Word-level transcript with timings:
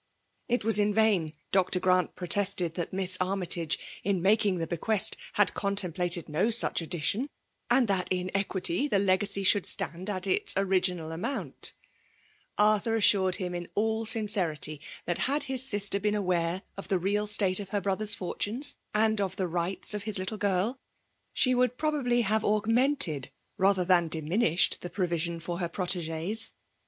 It 0.47 0.63
was 0.63 0.79
in 0.79 0.95
vain 0.95 1.35
Dr. 1.51 1.79
Ghrant 1.79 2.15
protested 2.15 2.73
that 2.73 2.91
Miss 2.91 3.19
Armytage, 3.21 3.77
in 4.03 4.19
making 4.19 4.57
tilie 4.57 4.65
hecpiesty 4.79 5.13
had 5.33 5.53
contemplated 5.53 6.27
no 6.27 6.49
such 6.49 6.81
addition; 6.81 7.29
and 7.69 7.87
that» 7.87 8.07
in 8.11 8.31
equity, 8.35 8.87
the 8.87 8.97
legacy 8.97 9.43
should 9.43 9.67
stand 9.67 10.09
at 10.09 10.25
its 10.25 10.55
original 10.57 11.11
amount: 11.11 11.75
Arthur 12.57 12.95
assured 12.95 13.35
him 13.35 13.53
in 13.53 13.67
all 13.75 14.03
sincerity, 14.07 14.81
that 15.05 15.19
had 15.29 15.43
his 15.43 15.63
sister 15.63 15.99
been 15.99 16.15
aware 16.15 16.63
of 16.75 16.87
the 16.87 16.97
real 16.97 17.27
state 17.27 17.59
of 17.59 17.69
her 17.69 17.79
brother's 17.79 18.15
fortunes, 18.15 18.75
and 18.95 19.21
of 19.21 19.35
the 19.35 19.47
rights 19.47 19.93
of 19.93 20.01
his 20.05 20.17
little 20.17 20.39
girl, 20.39 20.79
she 21.31 21.53
would 21.53 21.77
probacy 21.77 22.21
have 22.23 22.43
augmented 22.43 23.29
rather 23.59 23.85
than 23.85 24.07
diminished 24.07 24.79
tha 24.81 24.89
provision 24.89 25.39
for 25.39 25.59
her 25.59 25.69
proiegees. 25.69 26.53